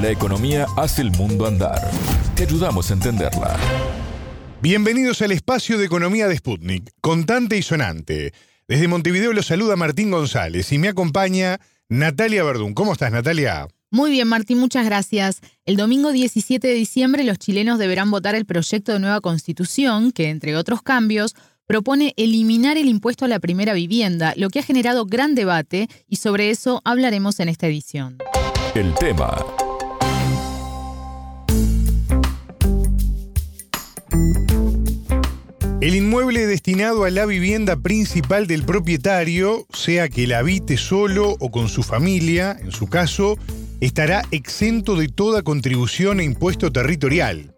La 0.00 0.10
economía 0.10 0.66
hace 0.76 1.02
el 1.02 1.10
mundo 1.10 1.44
andar. 1.44 1.90
Te 2.36 2.44
ayudamos 2.44 2.88
a 2.88 2.94
entenderla. 2.94 3.56
Bienvenidos 4.62 5.22
al 5.22 5.32
espacio 5.32 5.76
de 5.76 5.86
economía 5.86 6.28
de 6.28 6.36
Sputnik, 6.36 6.92
contante 7.00 7.56
y 7.56 7.62
sonante. 7.62 8.32
Desde 8.68 8.86
Montevideo 8.86 9.32
los 9.32 9.46
saluda 9.46 9.74
Martín 9.74 10.12
González 10.12 10.70
y 10.70 10.78
me 10.78 10.86
acompaña 10.86 11.58
Natalia 11.88 12.44
Verdún. 12.44 12.74
¿Cómo 12.74 12.92
estás, 12.92 13.10
Natalia? 13.10 13.66
Muy 13.90 14.12
bien, 14.12 14.28
Martín, 14.28 14.58
muchas 14.58 14.84
gracias. 14.84 15.40
El 15.64 15.76
domingo 15.76 16.12
17 16.12 16.68
de 16.68 16.74
diciembre 16.74 17.24
los 17.24 17.38
chilenos 17.38 17.80
deberán 17.80 18.12
votar 18.12 18.36
el 18.36 18.46
proyecto 18.46 18.92
de 18.92 19.00
nueva 19.00 19.20
constitución 19.20 20.12
que, 20.12 20.28
entre 20.28 20.54
otros 20.54 20.80
cambios, 20.80 21.34
propone 21.66 22.14
eliminar 22.16 22.76
el 22.76 22.86
impuesto 22.86 23.24
a 23.24 23.28
la 23.28 23.40
primera 23.40 23.72
vivienda, 23.72 24.32
lo 24.36 24.48
que 24.48 24.60
ha 24.60 24.62
generado 24.62 25.06
gran 25.06 25.34
debate 25.34 25.88
y 26.06 26.16
sobre 26.16 26.50
eso 26.50 26.82
hablaremos 26.84 27.40
en 27.40 27.48
esta 27.48 27.66
edición. 27.66 28.18
El 28.74 28.94
tema 28.94 29.44
El 35.80 35.94
inmueble 35.94 36.44
destinado 36.48 37.04
a 37.04 37.10
la 37.10 37.24
vivienda 37.24 37.76
principal 37.76 38.48
del 38.48 38.64
propietario, 38.64 39.64
sea 39.72 40.08
que 40.08 40.26
la 40.26 40.38
habite 40.38 40.76
solo 40.76 41.36
o 41.38 41.52
con 41.52 41.68
su 41.68 41.84
familia, 41.84 42.58
en 42.60 42.72
su 42.72 42.88
caso, 42.88 43.38
estará 43.80 44.22
exento 44.32 44.96
de 44.96 45.06
toda 45.06 45.42
contribución 45.42 46.18
e 46.18 46.24
impuesto 46.24 46.72
territorial. 46.72 47.54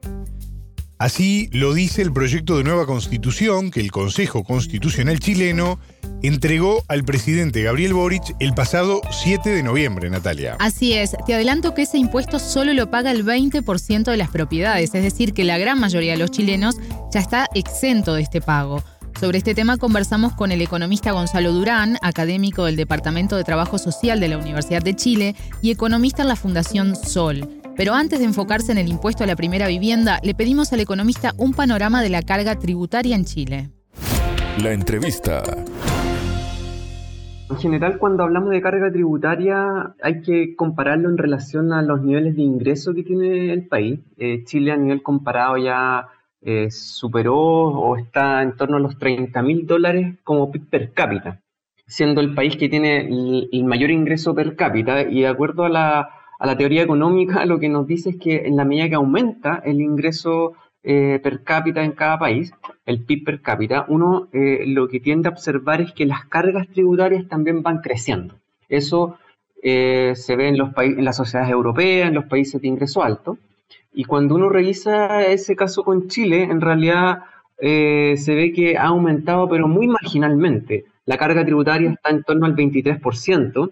Así 1.01 1.49
lo 1.53 1.73
dice 1.73 2.03
el 2.03 2.13
proyecto 2.13 2.59
de 2.59 2.63
nueva 2.63 2.85
constitución 2.85 3.71
que 3.71 3.81
el 3.81 3.91
Consejo 3.91 4.45
Constitucional 4.45 5.19
chileno 5.19 5.81
entregó 6.23 6.85
al 6.89 7.05
presidente 7.05 7.63
Gabriel 7.63 7.95
Boric 7.95 8.37
el 8.39 8.53
pasado 8.53 9.01
7 9.11 9.49
de 9.49 9.63
noviembre, 9.63 10.11
Natalia. 10.11 10.59
Así 10.59 10.93
es, 10.93 11.17
te 11.25 11.33
adelanto 11.33 11.73
que 11.73 11.83
ese 11.83 11.97
impuesto 11.97 12.39
solo 12.39 12.75
lo 12.75 12.91
paga 12.91 13.13
el 13.13 13.25
20% 13.25 14.11
de 14.11 14.17
las 14.19 14.29
propiedades, 14.29 14.95
es 14.95 15.03
decir, 15.03 15.33
que 15.33 15.45
la 15.45 15.57
gran 15.57 15.81
mayoría 15.81 16.13
de 16.13 16.19
los 16.19 16.33
chilenos 16.33 16.77
ya 17.11 17.21
está 17.21 17.47
exento 17.55 18.13
de 18.13 18.21
este 18.21 18.43
pago. 18.43 18.85
Sobre 19.19 19.39
este 19.39 19.55
tema 19.55 19.79
conversamos 19.79 20.35
con 20.35 20.53
el 20.53 20.61
economista 20.61 21.13
Gonzalo 21.13 21.55
Durán, 21.55 21.97
académico 22.03 22.67
del 22.67 22.77
Departamento 22.77 23.39
de 23.39 23.45
Trabajo 23.45 23.79
Social 23.79 24.21
de 24.21 24.29
la 24.29 24.37
Universidad 24.37 24.83
de 24.83 24.95
Chile 24.95 25.35
y 25.63 25.71
economista 25.71 26.21
en 26.21 26.29
la 26.29 26.37
Fundación 26.37 26.95
Sol. 26.95 27.60
Pero 27.81 27.95
antes 27.95 28.19
de 28.19 28.27
enfocarse 28.27 28.73
en 28.73 28.77
el 28.77 28.89
impuesto 28.89 29.25
a 29.25 29.27
la 29.27 29.37
primera 29.37 29.67
vivienda, 29.67 30.21
le 30.23 30.35
pedimos 30.35 30.71
al 30.75 30.81
economista 30.81 31.33
un 31.39 31.55
panorama 31.55 32.03
de 32.03 32.11
la 32.11 32.21
carga 32.21 32.59
tributaria 32.59 33.17
en 33.17 33.25
Chile. 33.25 33.71
La 34.63 34.75
entrevista. 34.75 35.43
En 37.49 37.57
general, 37.57 37.97
cuando 37.97 38.23
hablamos 38.23 38.51
de 38.51 38.61
carga 38.61 38.93
tributaria, 38.93 39.95
hay 40.03 40.21
que 40.21 40.55
compararlo 40.57 41.09
en 41.09 41.17
relación 41.17 41.73
a 41.73 41.81
los 41.81 42.03
niveles 42.03 42.37
de 42.37 42.43
ingreso 42.43 42.93
que 42.93 43.03
tiene 43.03 43.51
el 43.51 43.67
país. 43.67 43.99
Eh, 44.19 44.45
Chile 44.45 44.73
a 44.73 44.77
nivel 44.77 45.03
comparado 45.03 45.57
ya 45.57 46.07
eh, 46.43 46.71
superó 46.71 47.39
o 47.39 47.97
está 47.97 48.43
en 48.43 48.57
torno 48.57 48.77
a 48.77 48.81
los 48.81 48.99
30 48.99 49.41
mil 49.41 49.67
dólares 49.67 50.17
como 50.23 50.53
PIB 50.53 50.69
per 50.69 50.93
cápita, 50.93 51.41
siendo 51.87 52.21
el 52.21 52.35
país 52.35 52.59
que 52.59 52.69
tiene 52.69 53.09
el, 53.51 53.65
mayor 53.65 53.91
ingreso 53.91 54.35
per 54.35 54.55
cápita 54.55 55.01
y 55.01 55.23
de 55.23 55.29
acuerdo 55.29 55.65
a 55.65 55.71
la, 55.71 56.20
a 56.41 56.47
la, 56.47 56.57
teoría 56.57 56.83
económica 56.83 57.45
lo 57.45 57.59
que 57.61 57.69
nos 57.69 57.87
dice 57.87 58.11
es 58.11 58.17
que 58.17 58.47
en 58.47 58.57
la 58.57 58.65
medida 58.65 58.89
que 58.89 58.95
aumenta 58.95 59.63
el 59.65 59.81
ingreso 59.81 60.55
eh, 60.83 61.21
per 61.23 61.43
cápita 61.43 61.85
en 61.85 61.93
cada 61.93 62.19
país, 62.19 62.55
el 62.87 63.05
PIB 63.05 63.25
per 63.25 63.43
cápita, 63.43 63.85
uno 63.89 64.29
eh, 64.33 64.65
lo 64.67 64.89
que 64.89 64.99
tiende 64.99 65.29
a 65.29 65.33
observar 65.33 65.83
es 65.83 65.93
que 65.93 66.07
las 66.07 66.25
cargas 66.25 66.69
tributarias 66.69 67.29
también 67.29 67.63
van 67.63 67.83
creciendo. 67.83 68.37
Eso 68.71 69.19
eh, 69.63 70.15
se 70.17 70.37
ve 70.37 70.49
en, 70.49 70.57
los 70.57 70.71
en 70.79 71.05
las 71.05 71.19
sociedades 71.19 71.53
europeas, 71.53 72.09
en 72.09 72.15
los 72.15 72.25
países 72.25 72.63
de 72.63 72.69
ingreso 72.69 73.03
alto. 73.03 73.37
Y 73.93 74.05
cuando 74.05 74.37
uno 74.37 74.49
revisa 74.49 75.27
ese 75.27 75.55
caso 75.55 75.85
con 75.85 76.09
Chile, 76.09 76.45
en 76.45 76.63
realidad 76.63 77.25
se 77.59 78.35
ve 78.35 78.55
que 78.55 78.79
ha 78.79 78.87
aumentado, 78.87 79.47
pero 79.47 79.69
muy 79.69 79.87
marginalmente. 79.87 80.87
La 81.05 81.19
carga 81.19 81.45
tributaria 81.45 81.91
está 81.91 82.09
en 82.09 82.23
torno 82.23 82.47
al 82.47 82.57
23%, 82.57 83.71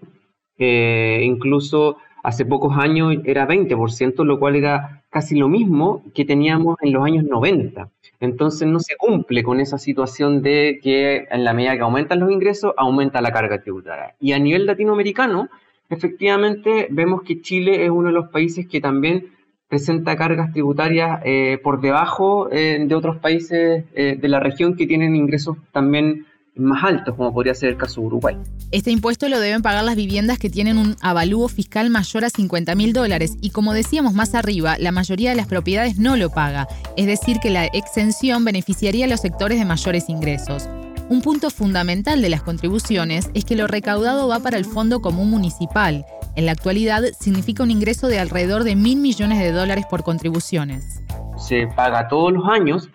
incluso 1.23 1.97
hace 2.23 2.45
pocos 2.45 2.77
años 2.77 3.15
era 3.25 3.47
20%, 3.47 4.23
lo 4.23 4.39
cual 4.39 4.55
era 4.55 5.03
casi 5.09 5.37
lo 5.37 5.47
mismo 5.47 6.03
que 6.13 6.25
teníamos 6.25 6.77
en 6.81 6.93
los 6.93 7.03
años 7.03 7.23
90. 7.23 7.89
Entonces 8.19 8.67
no 8.67 8.79
se 8.79 8.95
cumple 8.97 9.43
con 9.43 9.59
esa 9.59 9.77
situación 9.77 10.41
de 10.41 10.79
que 10.83 11.27
en 11.29 11.43
la 11.43 11.53
medida 11.53 11.75
que 11.75 11.83
aumentan 11.83 12.19
los 12.19 12.31
ingresos, 12.31 12.73
aumenta 12.77 13.21
la 13.21 13.31
carga 13.31 13.61
tributaria. 13.61 14.15
Y 14.19 14.33
a 14.33 14.39
nivel 14.39 14.65
latinoamericano, 14.65 15.49
efectivamente 15.89 16.87
vemos 16.91 17.23
que 17.23 17.41
Chile 17.41 17.85
es 17.85 17.89
uno 17.89 18.09
de 18.09 18.13
los 18.13 18.29
países 18.29 18.67
que 18.67 18.81
también 18.81 19.31
presenta 19.69 20.15
cargas 20.15 20.51
tributarias 20.51 21.21
eh, 21.23 21.59
por 21.63 21.79
debajo 21.79 22.49
eh, 22.51 22.83
de 22.85 22.95
otros 22.95 23.17
países 23.17 23.85
eh, 23.93 24.17
de 24.19 24.27
la 24.27 24.39
región 24.39 24.75
que 24.75 24.87
tienen 24.87 25.15
ingresos 25.15 25.57
también 25.71 26.25
más 26.55 26.83
altos, 26.83 27.15
como 27.15 27.33
podría 27.33 27.53
ser 27.53 27.69
el 27.69 27.77
caso 27.77 28.01
de 28.01 28.07
Uruguay. 28.07 28.37
Este 28.71 28.91
impuesto 28.91 29.29
lo 29.29 29.39
deben 29.39 29.61
pagar 29.61 29.83
las 29.83 29.95
viviendas 29.95 30.39
que 30.39 30.49
tienen 30.49 30.77
un 30.77 30.95
avalúo 31.01 31.47
fiscal 31.47 31.89
mayor 31.89 32.25
a 32.25 32.29
50 32.29 32.75
mil 32.75 32.93
dólares 32.93 33.37
y 33.41 33.49
como 33.51 33.73
decíamos 33.73 34.13
más 34.13 34.35
arriba, 34.35 34.77
la 34.77 34.91
mayoría 34.91 35.31
de 35.31 35.35
las 35.35 35.47
propiedades 35.47 35.97
no 35.97 36.17
lo 36.17 36.29
paga, 36.29 36.67
es 36.97 37.07
decir, 37.07 37.39
que 37.39 37.49
la 37.49 37.65
exención 37.65 38.45
beneficiaría 38.45 39.05
a 39.05 39.07
los 39.07 39.21
sectores 39.21 39.59
de 39.59 39.65
mayores 39.65 40.09
ingresos. 40.09 40.69
Un 41.09 41.21
punto 41.21 41.49
fundamental 41.49 42.21
de 42.21 42.29
las 42.29 42.43
contribuciones 42.43 43.31
es 43.33 43.43
que 43.43 43.55
lo 43.55 43.65
recaudado 43.65 44.27
va 44.27 44.41
para 44.41 44.57
el 44.57 44.65
Fondo 44.65 45.01
Común 45.01 45.31
Municipal. 45.31 46.05
En 46.35 46.45
la 46.45 46.51
actualidad 46.51 47.03
significa 47.19 47.63
un 47.63 47.71
ingreso 47.71 48.07
de 48.07 48.19
alrededor 48.19 48.63
de 48.63 48.75
mil 48.75 48.99
millones 48.99 49.39
de 49.39 49.51
dólares 49.51 49.85
por 49.89 50.03
contribuciones. 50.03 51.01
Se 51.35 51.65
paga 51.65 52.07
todos 52.09 52.31
los 52.31 52.47
años, 52.47 52.89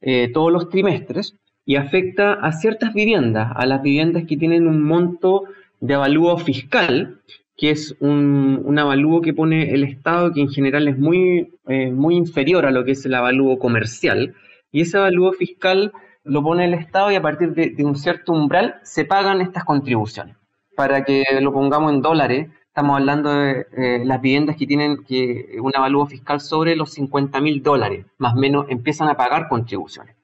eh, 0.00 0.32
todos 0.32 0.50
los 0.50 0.68
trimestres, 0.68 1.36
y 1.66 1.76
afecta 1.76 2.34
a 2.34 2.52
ciertas 2.52 2.92
viviendas, 2.92 3.50
a 3.54 3.66
las 3.66 3.82
viviendas 3.82 4.24
que 4.24 4.36
tienen 4.36 4.66
un 4.68 4.82
monto 4.82 5.44
de 5.80 5.94
avalúo 5.94 6.36
fiscal, 6.38 7.20
que 7.56 7.70
es 7.70 7.96
un, 8.00 8.60
un 8.64 8.78
avalúo 8.78 9.20
que 9.20 9.32
pone 9.32 9.72
el 9.72 9.84
Estado, 9.84 10.32
que 10.32 10.40
en 10.40 10.48
general 10.48 10.88
es 10.88 10.98
muy, 10.98 11.54
eh, 11.68 11.90
muy 11.90 12.16
inferior 12.16 12.66
a 12.66 12.70
lo 12.70 12.84
que 12.84 12.92
es 12.92 13.06
el 13.06 13.14
avalúo 13.14 13.58
comercial, 13.58 14.34
y 14.72 14.82
ese 14.82 14.98
avalúo 14.98 15.32
fiscal 15.32 15.92
lo 16.24 16.42
pone 16.42 16.64
el 16.64 16.74
Estado 16.74 17.12
y 17.12 17.14
a 17.14 17.22
partir 17.22 17.54
de, 17.54 17.74
un 17.84 17.96
cierto 17.96 18.32
umbral 18.32 18.76
se 18.82 19.04
pagan 19.04 19.40
estas 19.40 19.64
contribuciones. 19.64 20.36
Para 20.74 21.04
que 21.04 21.24
lo 21.40 21.52
pongamos 21.52 21.92
en 21.92 22.02
dólares, 22.02 22.48
estamos 22.66 22.98
hablando 22.98 23.32
de 23.32 23.66
eh, 23.76 24.02
las 24.04 24.20
viviendas 24.20 24.56
que 24.56 24.66
tienen 24.66 25.04
que 25.04 25.56
un 25.62 25.72
avalúo 25.76 26.06
fiscal 26.06 26.40
sobre 26.40 26.74
los 26.74 26.92
50 26.92 27.40
mil 27.40 27.62
dólares, 27.62 28.06
más 28.18 28.34
o 28.34 28.36
menos 28.36 28.66
empiezan 28.68 29.08
a 29.08 29.16
pagar 29.16 29.48
contribuciones. 29.48 30.16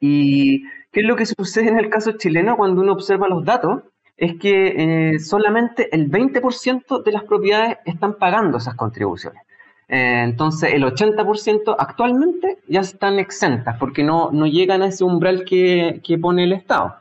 ¿Y 0.00 0.62
qué 0.92 1.00
es 1.00 1.06
lo 1.06 1.16
que 1.16 1.26
sucede 1.26 1.68
en 1.68 1.78
el 1.78 1.88
caso 1.88 2.12
chileno 2.12 2.56
cuando 2.56 2.82
uno 2.82 2.92
observa 2.92 3.28
los 3.28 3.44
datos? 3.44 3.82
Es 4.16 4.38
que 4.38 5.14
eh, 5.14 5.18
solamente 5.18 5.94
el 5.94 6.10
20% 6.10 7.02
de 7.02 7.12
las 7.12 7.24
propiedades 7.24 7.78
están 7.84 8.14
pagando 8.14 8.58
esas 8.58 8.74
contribuciones. 8.74 9.42
Eh, 9.88 10.22
entonces, 10.24 10.72
el 10.74 10.84
80% 10.84 11.76
actualmente 11.78 12.58
ya 12.66 12.80
están 12.80 13.18
exentas 13.18 13.76
porque 13.78 14.02
no, 14.02 14.30
no 14.32 14.46
llegan 14.46 14.82
a 14.82 14.88
ese 14.88 15.04
umbral 15.04 15.44
que, 15.44 16.00
que 16.02 16.18
pone 16.18 16.44
el 16.44 16.52
Estado. 16.52 16.96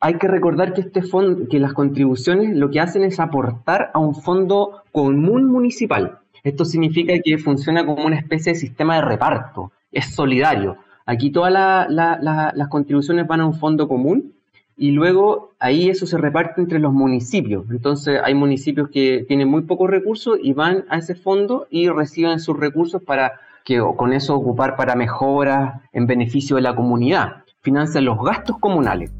Hay 0.00 0.18
que 0.18 0.28
recordar 0.28 0.74
que, 0.74 0.82
este 0.82 1.02
fondo, 1.02 1.48
que 1.48 1.58
las 1.58 1.72
contribuciones 1.72 2.54
lo 2.56 2.70
que 2.70 2.80
hacen 2.80 3.04
es 3.04 3.20
aportar 3.20 3.90
a 3.94 3.98
un 3.98 4.14
fondo 4.14 4.82
común 4.92 5.46
municipal. 5.46 6.18
Esto 6.42 6.64
significa 6.64 7.14
que 7.24 7.38
funciona 7.38 7.84
como 7.84 8.04
una 8.04 8.16
especie 8.16 8.52
de 8.52 8.58
sistema 8.58 8.96
de 8.96 9.02
reparto, 9.02 9.72
es 9.90 10.14
solidario. 10.14 10.76
Aquí 11.06 11.30
todas 11.30 11.52
las 11.88 12.68
contribuciones 12.68 13.28
van 13.28 13.40
a 13.40 13.46
un 13.46 13.54
fondo 13.54 13.86
común 13.86 14.32
y 14.76 14.90
luego 14.90 15.52
ahí 15.60 15.88
eso 15.88 16.04
se 16.04 16.18
reparte 16.18 16.60
entre 16.60 16.80
los 16.80 16.92
municipios. 16.92 17.64
Entonces 17.70 18.20
hay 18.22 18.34
municipios 18.34 18.90
que 18.90 19.24
tienen 19.26 19.48
muy 19.48 19.62
pocos 19.62 19.88
recursos 19.88 20.36
y 20.42 20.52
van 20.52 20.84
a 20.88 20.98
ese 20.98 21.14
fondo 21.14 21.68
y 21.70 21.88
reciben 21.88 22.40
sus 22.40 22.58
recursos 22.58 23.02
para 23.02 23.40
que 23.64 23.80
con 23.96 24.12
eso 24.12 24.34
ocupar 24.34 24.76
para 24.76 24.96
mejoras 24.96 25.80
en 25.92 26.06
beneficio 26.06 26.56
de 26.56 26.62
la 26.62 26.74
comunidad. 26.74 27.44
Financian 27.62 28.04
los 28.04 28.18
gastos 28.22 28.58
comunales. 28.58 29.12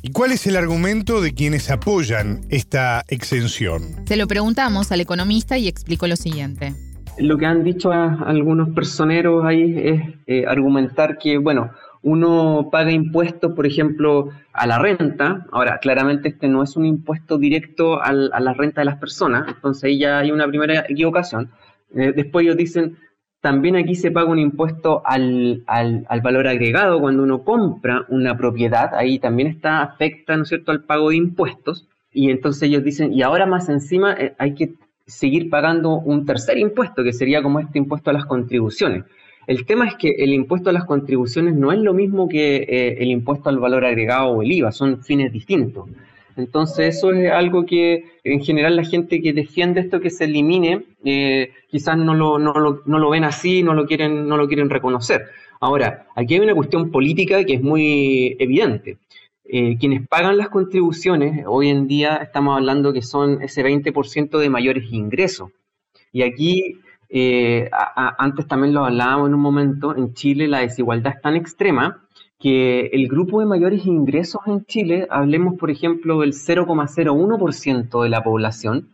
¿Y 0.00 0.10
cuál 0.10 0.32
es 0.32 0.46
el 0.46 0.56
argumento 0.56 1.20
de 1.20 1.34
quienes 1.34 1.70
apoyan 1.70 2.40
esta 2.50 3.04
exención? 3.08 3.82
Se 4.06 4.16
lo 4.16 4.26
preguntamos 4.26 4.90
al 4.92 5.00
economista 5.00 5.58
y 5.58 5.68
explicó 5.68 6.06
lo 6.06 6.16
siguiente 6.16 6.72
lo 7.18 7.38
que 7.38 7.46
han 7.46 7.64
dicho 7.64 7.92
algunos 7.92 8.70
personeros 8.70 9.44
ahí 9.44 9.74
es 9.76 10.02
eh, 10.26 10.44
argumentar 10.46 11.18
que, 11.18 11.38
bueno, 11.38 11.70
uno 12.02 12.68
paga 12.70 12.90
impuestos, 12.90 13.52
por 13.52 13.66
ejemplo, 13.66 14.30
a 14.52 14.66
la 14.66 14.78
renta. 14.78 15.46
Ahora, 15.52 15.78
claramente 15.78 16.28
este 16.28 16.48
no 16.48 16.62
es 16.62 16.76
un 16.76 16.84
impuesto 16.84 17.38
directo 17.38 18.02
a 18.02 18.12
la 18.12 18.54
renta 18.54 18.80
de 18.80 18.86
las 18.86 18.98
personas, 18.98 19.46
entonces 19.48 19.84
ahí 19.84 19.98
ya 19.98 20.18
hay 20.18 20.32
una 20.32 20.48
primera 20.48 20.84
equivocación. 20.88 21.50
Eh, 21.94 22.12
después 22.14 22.44
ellos 22.44 22.56
dicen, 22.56 22.96
también 23.40 23.76
aquí 23.76 23.94
se 23.94 24.10
paga 24.10 24.30
un 24.30 24.38
impuesto 24.38 25.02
al, 25.04 25.64
al, 25.66 26.20
valor 26.22 26.46
agregado 26.48 27.00
cuando 27.00 27.22
uno 27.22 27.44
compra 27.44 28.06
una 28.08 28.36
propiedad, 28.36 28.94
ahí 28.94 29.18
también 29.18 29.48
está 29.48 29.82
afecta, 29.82 30.36
¿no 30.36 30.44
es 30.44 30.48
cierto?, 30.48 30.72
al 30.72 30.84
pago 30.84 31.10
de 31.10 31.16
impuestos. 31.16 31.88
Y 32.12 32.30
entonces 32.30 32.64
ellos 32.64 32.84
dicen, 32.84 33.12
y 33.12 33.22
ahora 33.22 33.46
más 33.46 33.68
encima 33.68 34.14
eh, 34.14 34.34
hay 34.38 34.54
que 34.54 34.74
seguir 35.06 35.50
pagando 35.50 35.98
un 35.98 36.26
tercer 36.26 36.58
impuesto, 36.58 37.02
que 37.04 37.12
sería 37.12 37.42
como 37.42 37.60
este 37.60 37.78
impuesto 37.78 38.10
a 38.10 38.12
las 38.12 38.26
contribuciones. 38.26 39.04
El 39.46 39.66
tema 39.66 39.88
es 39.88 39.96
que 39.96 40.10
el 40.18 40.32
impuesto 40.32 40.70
a 40.70 40.72
las 40.72 40.84
contribuciones 40.84 41.54
no 41.54 41.72
es 41.72 41.78
lo 41.78 41.94
mismo 41.94 42.28
que 42.28 42.56
eh, 42.56 42.96
el 43.00 43.10
impuesto 43.10 43.48
al 43.48 43.58
valor 43.58 43.84
agregado 43.84 44.30
o 44.30 44.42
el 44.42 44.52
IVA, 44.52 44.70
son 44.70 45.02
fines 45.02 45.32
distintos. 45.32 45.88
Entonces 46.36 46.96
eso 46.96 47.12
es 47.12 47.30
algo 47.30 47.66
que 47.66 48.04
en 48.24 48.40
general 48.42 48.76
la 48.76 48.84
gente 48.84 49.20
que 49.20 49.32
defiende 49.32 49.80
esto 49.80 50.00
que 50.00 50.10
se 50.10 50.24
elimine 50.24 50.84
eh, 51.04 51.50
quizás 51.70 51.98
no 51.98 52.14
lo, 52.14 52.38
no, 52.38 52.52
lo, 52.54 52.82
no 52.86 52.98
lo, 52.98 53.10
ven 53.10 53.24
así, 53.24 53.62
no 53.62 53.74
lo, 53.74 53.86
quieren, 53.86 54.28
no 54.28 54.36
lo 54.36 54.46
quieren 54.46 54.70
reconocer. 54.70 55.26
Ahora, 55.60 56.06
aquí 56.14 56.34
hay 56.34 56.40
una 56.40 56.54
cuestión 56.54 56.90
política 56.90 57.44
que 57.44 57.54
es 57.54 57.62
muy 57.62 58.36
evidente. 58.38 58.98
Eh, 59.54 59.76
quienes 59.78 60.08
pagan 60.08 60.38
las 60.38 60.48
contribuciones, 60.48 61.44
hoy 61.46 61.68
en 61.68 61.86
día 61.86 62.16
estamos 62.16 62.56
hablando 62.56 62.94
que 62.94 63.02
son 63.02 63.42
ese 63.42 63.62
20% 63.62 64.38
de 64.38 64.48
mayores 64.48 64.90
ingresos. 64.90 65.50
Y 66.10 66.22
aquí 66.22 66.80
eh, 67.10 67.68
antes 68.16 68.46
también 68.46 68.72
lo 68.72 68.86
hablábamos 68.86 69.28
en 69.28 69.34
un 69.34 69.40
momento, 69.40 69.94
en 69.94 70.14
Chile 70.14 70.48
la 70.48 70.60
desigualdad 70.60 71.16
es 71.16 71.20
tan 71.20 71.36
extrema 71.36 72.02
que 72.38 72.86
el 72.94 73.08
grupo 73.08 73.40
de 73.40 73.46
mayores 73.46 73.84
ingresos 73.84 74.40
en 74.46 74.64
Chile, 74.64 75.06
hablemos 75.10 75.58
por 75.58 75.70
ejemplo 75.70 76.20
del 76.20 76.32
0,01% 76.32 78.02
de 78.02 78.08
la 78.08 78.24
población, 78.24 78.88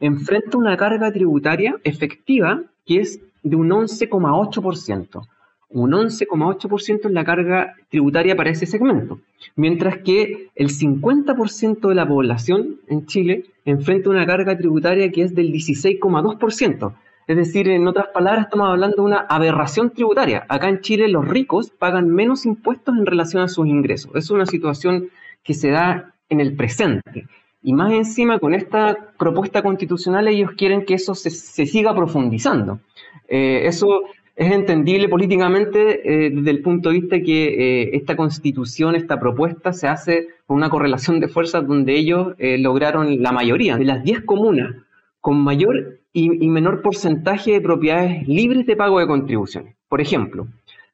enfrenta 0.00 0.58
una 0.58 0.76
carga 0.76 1.10
tributaria 1.12 1.76
efectiva 1.82 2.60
que 2.84 3.00
es 3.00 3.20
de 3.42 3.56
un 3.56 3.70
11,8%. 3.70 5.26
Un 5.74 5.90
11,8% 5.90 7.06
es 7.06 7.10
la 7.10 7.24
carga 7.24 7.74
tributaria 7.88 8.36
para 8.36 8.50
ese 8.50 8.64
segmento, 8.64 9.18
mientras 9.56 9.98
que 9.98 10.50
el 10.54 10.68
50% 10.68 11.88
de 11.88 11.94
la 11.96 12.06
población 12.06 12.76
en 12.86 13.06
Chile 13.06 13.46
enfrenta 13.64 14.08
una 14.08 14.24
carga 14.24 14.56
tributaria 14.56 15.10
que 15.10 15.22
es 15.22 15.34
del 15.34 15.52
16,2%. 15.52 16.94
Es 17.26 17.36
decir, 17.36 17.68
en 17.68 17.88
otras 17.88 18.06
palabras, 18.14 18.44
estamos 18.44 18.68
hablando 18.68 18.98
de 18.98 19.02
una 19.02 19.18
aberración 19.18 19.90
tributaria. 19.90 20.46
Acá 20.48 20.68
en 20.68 20.80
Chile 20.80 21.08
los 21.08 21.26
ricos 21.26 21.70
pagan 21.70 22.08
menos 22.08 22.46
impuestos 22.46 22.96
en 22.96 23.04
relación 23.04 23.42
a 23.42 23.48
sus 23.48 23.66
ingresos. 23.66 24.12
Es 24.14 24.30
una 24.30 24.46
situación 24.46 25.08
que 25.42 25.54
se 25.54 25.70
da 25.70 26.14
en 26.28 26.40
el 26.40 26.54
presente. 26.54 27.26
Y 27.64 27.72
más 27.72 27.92
encima, 27.92 28.38
con 28.38 28.54
esta 28.54 28.96
propuesta 29.18 29.60
constitucional, 29.60 30.28
ellos 30.28 30.52
quieren 30.56 30.84
que 30.84 30.94
eso 30.94 31.16
se, 31.16 31.30
siga 31.30 31.96
profundizando. 31.96 32.78
Eh, 33.26 33.62
eso 33.64 34.02
es 34.36 34.52
entendible 34.52 35.08
políticamente 35.08 36.26
eh, 36.26 36.30
desde 36.30 36.50
el 36.50 36.62
punto 36.62 36.90
de 36.90 37.00
vista 37.00 37.20
que 37.20 37.44
eh, 37.82 37.90
esta 37.94 38.16
constitución, 38.16 38.94
esta 38.94 39.20
propuesta, 39.20 39.72
se 39.72 39.88
hace 39.88 40.28
con 40.46 40.56
una 40.56 40.70
correlación 40.70 41.20
de 41.20 41.28
fuerzas 41.28 41.66
donde 41.66 41.96
ellos 41.96 42.34
lograron 42.38 43.22
la 43.22 43.32
mayoría. 43.32 43.76
De 43.76 43.84
las 43.84 44.02
10 44.02 44.22
comunas 44.22 44.74
con 45.20 45.40
mayor 45.40 46.00
y, 46.12 46.28
menor 46.48 46.80
porcentaje 46.80 47.52
de 47.52 47.60
propiedades 47.60 48.28
libres 48.28 48.66
de 48.66 48.76
pago 48.76 49.00
de 49.00 49.06
contribuciones. 49.06 49.74
Por 49.88 50.00
ejemplo, 50.00 50.46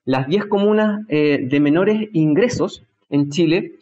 las 0.04 0.28
10 0.28 0.46
comunas 0.46 1.04
eh, 1.08 1.46
de 1.48 1.60
menores 1.60 2.08
ingresos 2.12 2.82
en 3.10 3.30
Chile, 3.30 3.72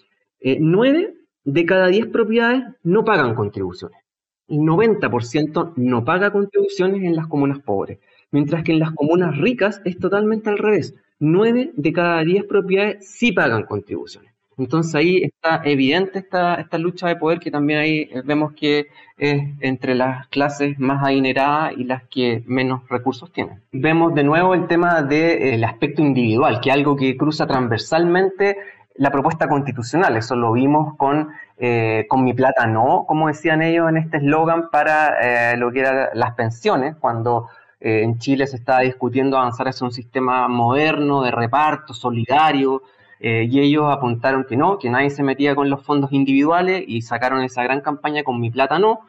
9 0.40 0.98
eh, 1.00 1.14
de 1.44 1.64
cada 1.64 1.86
10 1.86 2.06
propiedades 2.06 2.64
no 2.82 3.04
pagan 3.04 3.34
contribuciones. 3.34 3.98
El 4.48 4.58
90% 4.58 5.74
no 5.76 6.04
paga 6.04 6.32
contribuciones 6.32 7.02
en 7.02 7.16
las 7.16 7.26
comunas 7.26 7.60
pobres, 7.60 7.98
mientras 8.30 8.64
que 8.64 8.72
en 8.72 8.78
las 8.78 8.92
comunas 8.92 9.36
ricas 9.36 9.80
es 9.84 9.98
totalmente 9.98 10.50
al 10.50 10.58
revés. 10.58 10.94
9 11.20 11.72
de 11.74 11.92
cada 11.92 12.22
10 12.22 12.44
propiedades 12.44 13.08
sí 13.08 13.32
pagan 13.32 13.64
contribuciones. 13.64 14.32
Entonces 14.58 14.94
ahí 14.96 15.22
está 15.22 15.62
evidente 15.64 16.18
esta, 16.18 16.66
lucha 16.78 17.06
de 17.08 17.16
poder 17.16 17.38
que 17.38 17.50
también 17.50 17.78
ahí 17.78 18.10
vemos 18.24 18.52
que 18.54 18.88
es 19.16 19.42
entre 19.60 19.94
las 19.94 20.26
clases 20.28 20.78
más 20.80 21.04
adineradas 21.04 21.74
y 21.76 21.84
las 21.84 22.02
que 22.08 22.42
menos 22.46 22.82
recursos 22.88 23.32
tienen. 23.32 23.62
Vemos 23.70 24.14
de 24.14 24.24
nuevo 24.24 24.54
el 24.54 24.66
tema 24.66 25.02
del 25.02 25.62
aspecto 25.62 26.02
individual, 26.02 26.60
que 26.60 26.70
es 26.70 26.74
algo 26.74 26.96
que 26.96 27.16
cruza 27.16 27.46
transversalmente 27.46 28.56
la 28.98 29.10
propuesta 29.10 29.48
constitucional. 29.48 30.16
Eso 30.16 30.36
lo 30.36 30.52
vimos 30.52 30.94
con, 30.96 31.30
eh, 31.56 32.04
con 32.08 32.24
Mi 32.24 32.34
Plata 32.34 32.66
No, 32.66 33.04
como 33.06 33.28
decían 33.28 33.62
ellos 33.62 33.88
en 33.88 33.96
este 33.96 34.18
eslogan 34.18 34.70
para 34.70 35.52
eh, 35.52 35.56
lo 35.56 35.72
que 35.72 35.80
eran 35.80 36.08
las 36.14 36.34
pensiones, 36.34 36.96
cuando 36.96 37.48
eh, 37.80 38.02
en 38.02 38.18
Chile 38.18 38.46
se 38.46 38.56
estaba 38.56 38.80
discutiendo 38.80 39.38
avanzar 39.38 39.68
hacia 39.68 39.86
un 39.86 39.92
sistema 39.92 40.48
moderno 40.48 41.22
de 41.22 41.30
reparto, 41.30 41.94
solidario, 41.94 42.82
eh, 43.20 43.46
y 43.48 43.60
ellos 43.60 43.86
apuntaron 43.90 44.44
que 44.44 44.56
no, 44.56 44.78
que 44.78 44.90
nadie 44.90 45.10
se 45.10 45.22
metía 45.22 45.54
con 45.54 45.70
los 45.70 45.82
fondos 45.82 46.12
individuales 46.12 46.84
y 46.86 47.02
sacaron 47.02 47.42
esa 47.42 47.62
gran 47.62 47.80
campaña 47.80 48.22
con 48.24 48.40
Mi 48.40 48.50
Plata 48.50 48.78
No. 48.78 49.00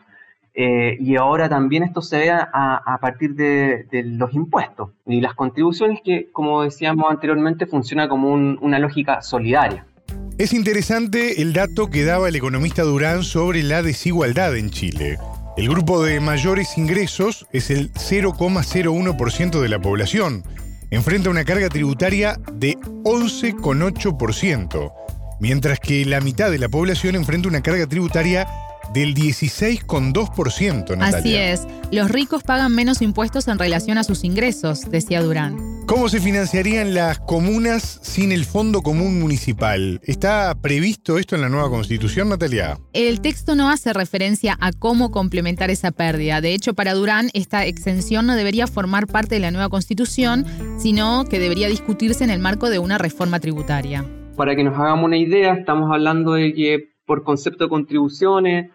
Eh, 0.54 0.98
y 1.00 1.16
ahora 1.16 1.48
también 1.48 1.84
esto 1.84 2.01
se 2.01 2.18
ve 2.18 2.31
a, 2.31 2.98
partir 3.00 3.36
de, 3.36 3.86
los 4.04 4.34
impuestos 4.34 4.90
y 5.06 5.22
las 5.22 5.34
contribuciones 5.34 6.01
que, 6.04 6.30
como 6.31 6.63
decíamos 6.63 7.06
anteriormente, 7.10 7.66
funciona 7.66 8.10
como 8.10 8.34
una 8.34 8.80
lógica 8.80 9.22
solidaria. 9.22 9.86
Es 10.38 10.54
interesante 10.54 11.42
el 11.42 11.54
dato 11.54 11.90
que 11.90 12.04
daba 12.04 12.30
el 12.30 12.36
economista 12.36 12.84
Durán 12.84 13.24
sobre 13.24 13.63
la 13.63 13.84
desigualdad 13.84 14.57
en 14.57 14.69
Chile. 14.69 15.18
El 15.57 15.69
grupo 15.69 16.04
de 16.04 16.19
mayores 16.19 16.78
ingresos 16.78 17.45
es 17.52 17.69
el 17.69 17.92
0,01% 17.94 19.62
de 19.62 19.69
la 19.69 19.80
población 19.80 20.44
enfrenta 20.92 21.30
una 21.30 21.45
carga 21.45 21.69
tributaria 21.69 22.40
de 22.54 22.75
11,8%, 23.04 24.92
mientras 25.40 25.80
que 25.80 26.04
la 26.06 26.19
mitad 26.22 26.50
de 26.52 26.57
la 26.57 26.69
población 26.69 27.16
enfrenta 27.16 27.48
una 27.48 27.62
carga 27.62 27.88
tributaria 27.88 28.48
del 28.94 29.13
16,2%. 29.13 30.97
Así 31.01 31.36
es, 31.36 31.68
los 31.91 32.09
ricos 32.09 32.44
pagan 32.44 32.74
menos 32.74 33.01
impuestos 33.01 33.47
en 33.47 33.59
relación 33.59 33.97
a 33.97 34.03
sus 34.03 34.24
ingresos, 34.24 34.89
decía 34.89 35.21
Durán. 35.21 35.80
¿Cómo 35.86 36.07
se 36.07 36.19
financiarían 36.19 36.94
las 36.94 37.19
comunas 37.19 38.00
sin 38.03 38.31
el 38.31 38.45
Fondo 38.45 38.81
Común 38.81 39.19
Municipal? 39.19 40.00
¿Está 40.03 40.53
previsto 40.62 41.18
esto 41.18 41.36
en 41.36 41.41
la 41.41 41.50
nueva 41.50 41.69
constitución, 41.69 42.30
Natalia? 42.30 42.77
El 42.94 43.21
texto 43.21 43.56
no 43.56 43.71
hace 43.71 43.91
referencia 43.94 44.56
a 44.59 44.71
cómo 44.71 45.09
complementar 45.09 45.71
esa 45.71 45.92
pérdida. 45.92 46.42
De 46.42 46.53
hecho, 46.53 46.75
para 46.75 46.94
Durán, 46.94 47.30
esta 47.33 47.65
exención 47.65 48.27
no 48.27 48.35
debería 48.35 48.68
formar 48.68 49.07
parte 49.07 49.35
de 49.35 49.42
la 49.42 49.51
nueva 49.51 49.69
constitución, 49.69 50.45
sino 50.77 51.25
que 51.25 51.39
debería 51.39 51.68
discutirse 51.69 52.24
en 52.24 52.30
el 52.30 52.39
marco 52.39 52.69
de 52.69 52.77
una 52.77 53.00
reforma 53.00 53.39
tributaria. 53.39 54.06
Para 54.35 54.56
que 54.56 54.63
nos 54.63 54.77
hagamos 54.77 55.06
una 55.06 55.18
idea, 55.18 55.53
estamos 55.53 55.92
hablando 55.92 56.33
de 56.33 56.53
que 56.53 56.89
por 57.06 57.24
concepto 57.24 57.63
de 57.63 57.69
contribuciones, 57.71 58.69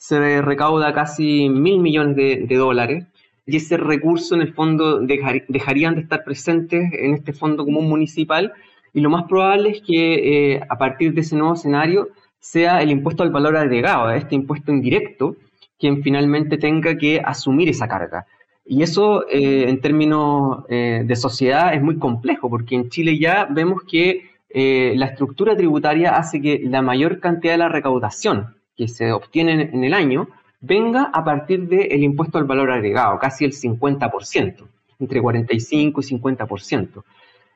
se 0.00 0.40
recauda 0.40 0.94
casi 0.94 1.50
mil 1.50 1.78
millones 1.78 2.16
de, 2.16 2.56
dólares 2.56 3.04
y 3.44 3.56
ese 3.56 3.76
recurso 3.76 4.34
en 4.34 4.40
el 4.40 4.54
fondo 4.54 4.98
dejarían 5.00 5.94
de 5.94 6.00
estar 6.00 6.24
presentes 6.24 6.90
en 6.94 7.12
este 7.12 7.34
fondo 7.34 7.66
común 7.66 7.86
municipal 7.86 8.54
y 8.94 9.02
lo 9.02 9.10
más 9.10 9.24
probable 9.24 9.72
es 9.72 9.82
que 9.82 10.54
eh, 10.54 10.60
a 10.66 10.78
partir 10.78 11.12
de 11.12 11.20
ese 11.20 11.36
nuevo 11.36 11.52
escenario 11.52 12.08
sea 12.38 12.80
el 12.80 12.90
impuesto 12.90 13.22
al 13.22 13.30
valor 13.30 13.58
agregado, 13.58 14.10
este 14.10 14.34
impuesto 14.34 14.72
indirecto, 14.72 15.36
quien 15.78 16.02
finalmente 16.02 16.56
tenga 16.56 16.96
que 16.96 17.20
asumir 17.22 17.68
esa 17.68 17.86
carga. 17.86 18.24
Y 18.64 18.82
eso 18.82 19.28
eh, 19.28 19.68
en 19.68 19.82
términos 19.82 20.64
eh, 20.70 21.02
de 21.04 21.16
sociedad 21.16 21.74
es 21.74 21.82
muy 21.82 21.98
complejo, 21.98 22.48
porque 22.48 22.74
en 22.74 22.88
Chile 22.88 23.18
ya 23.18 23.46
vemos 23.50 23.82
que 23.82 24.30
la 24.52 25.06
estructura 25.06 25.54
tributaria 25.54 26.16
hace 26.16 26.40
que 26.40 26.62
la 26.64 26.82
mayor 26.82 27.20
cantidad 27.20 27.52
de 27.52 27.58
la 27.58 27.68
recaudación 27.68 28.59
que 28.80 28.88
se 28.88 29.12
obtiene 29.12 29.68
en 29.74 29.84
el 29.84 29.92
año 29.92 30.28
venga 30.62 31.10
a 31.12 31.22
partir 31.22 31.68
del 31.68 32.02
impuesto 32.02 32.38
al 32.38 32.44
valor 32.44 32.70
agregado, 32.70 33.18
casi 33.18 33.44
el 33.44 33.52
50%, 33.52 34.54
entre 34.98 35.20
45 35.20 36.00
y 36.00 36.04
50%. 36.04 37.04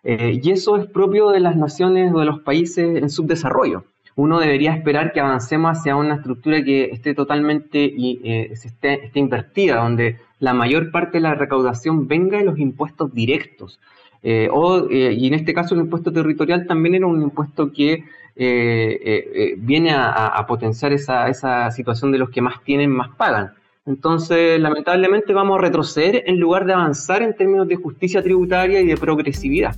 Eh, 0.04 0.40
y 0.42 0.50
eso 0.50 0.76
es 0.76 0.86
propio 0.86 1.30
de 1.30 1.40
las 1.40 1.56
naciones 1.56 2.12
o 2.12 2.18
de 2.18 2.26
los 2.26 2.40
países 2.40 3.02
en 3.02 3.08
subdesarrollo. 3.08 3.84
Uno 4.16 4.38
debería 4.38 4.74
esperar 4.74 5.14
que 5.14 5.20
avancemos 5.20 5.78
hacia 5.78 5.96
una 5.96 6.16
estructura 6.16 6.62
que 6.62 6.90
esté 6.92 7.14
totalmente 7.14 7.78
y, 7.84 8.20
eh, 8.22 8.52
esté, 8.52 9.10
invertida, 9.14 9.76
donde 9.76 10.18
la 10.40 10.52
mayor 10.52 10.90
parte 10.90 11.12
de 11.12 11.22
la 11.22 11.34
recaudación 11.34 12.06
venga 12.06 12.36
de 12.36 12.44
los 12.44 12.58
impuestos 12.58 13.14
directos. 13.14 13.80
Eh, 14.22 14.48
o, 14.52 14.90
y 14.90 15.26
en 15.26 15.34
este 15.34 15.54
caso 15.54 15.74
el 15.74 15.82
impuesto 15.82 16.12
territorial 16.12 16.66
también 16.66 16.96
era 16.96 17.06
un 17.06 17.22
impuesto 17.22 17.72
que 17.72 18.04
eh, 18.36 18.98
eh, 19.04 19.30
eh, 19.34 19.54
viene 19.56 19.92
a, 19.92 20.44
potenciar 20.48 20.92
esa, 20.92 21.28
esa 21.28 21.70
situación 21.70 22.10
de 22.10 22.18
los 22.18 22.30
que 22.30 22.40
más 22.40 22.62
tienen, 22.64 22.90
más 22.90 23.10
pagan. 23.16 23.52
Entonces, 23.86 24.58
lamentablemente 24.60 25.32
vamos 25.32 25.58
a 25.58 25.62
retroceder 25.62 26.24
en 26.26 26.40
lugar 26.40 26.64
de 26.64 26.72
avanzar 26.72 27.22
en 27.22 27.36
términos 27.36 27.68
de 27.68 27.76
justicia 27.76 28.22
tributaria 28.22 28.80
y 28.80 28.86
de 28.86 28.96
progresividad. 28.96 29.76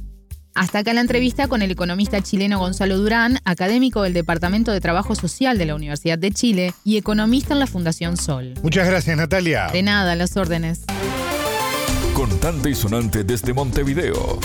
Hasta 0.55 0.79
acá 0.79 0.95
la 0.95 1.03
entrevista 1.03 1.49
con 1.49 1.61
el 1.61 1.71
economista 1.71 2.23
chileno 2.23 2.59
Gonzalo 2.59 2.97
Durán, 2.97 3.41
académico 3.45 4.03
del 4.03 4.15
Departamento 4.15 4.73
de 4.73 4.81
Trabajo 4.81 5.15
Social 5.15 5.59
de 5.59 5.67
la 5.67 5.75
Universidad 5.75 6.19
de 6.19 6.31
Chile 6.31 6.73
y 6.83 6.97
economista 6.97 7.53
en 7.53 7.61
la 7.61 7.67
Fundación 7.67 8.17
Sol. 8.17 8.55
Muchas 8.63 8.89
gracias, 8.89 9.19
Natalia. 9.19 9.69
De 9.71 9.83
nada, 9.83 10.15
las 10.15 10.35
órdenes. 10.39 10.85
Contante 12.15 12.71
y 12.71 12.75
sonante 12.75 13.23
desde 13.23 13.53
Montevideo. 13.53 14.41